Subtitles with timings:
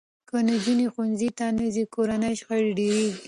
[0.29, 3.17] که نجونې ښوونځي ته نه ځي، کورني شخړې ډېرېږي.